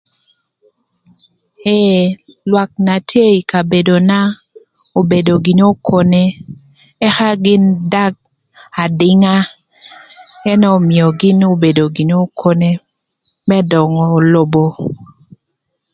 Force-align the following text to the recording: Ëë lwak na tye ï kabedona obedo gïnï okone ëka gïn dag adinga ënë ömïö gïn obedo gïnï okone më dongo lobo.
Ëë 1.75 1.99
lwak 2.49 2.71
na 2.85 2.95
tye 3.09 3.23
ï 3.39 3.45
kabedona 3.51 4.17
obedo 4.99 5.33
gïnï 5.43 5.63
okone 5.73 6.21
ëka 7.07 7.29
gïn 7.43 7.63
dag 7.93 8.13
adinga 8.83 9.35
ënë 10.51 10.67
ömïö 10.77 11.07
gïn 11.19 11.39
obedo 11.53 11.83
gïnï 11.95 12.15
okone 12.25 12.69
më 13.47 13.57
dongo 13.69 14.05
lobo. 14.33 14.65